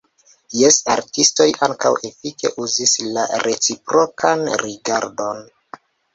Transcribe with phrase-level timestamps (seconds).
[0.59, 5.47] Jes, artistoj ankaŭ efike uzis la reciprokan rigardon.